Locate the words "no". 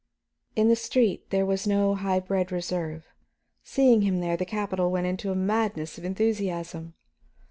1.67-1.93